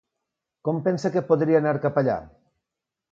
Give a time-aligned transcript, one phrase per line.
[0.69, 2.17] Com pensa que podria anar cap allà?